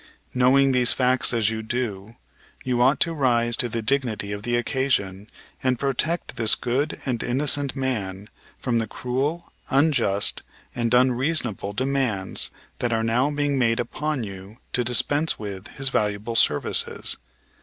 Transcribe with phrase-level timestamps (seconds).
[0.33, 2.15] Knowing these facts as you do,
[2.63, 5.27] you ought to rise to the dignity of the occasion
[5.61, 8.27] and protect this good and innocent man
[8.57, 10.41] from the cruel, unjust,
[10.73, 16.35] and unreasonable demands that are now being made upon you to dispense with his valuable
[16.35, 17.17] services.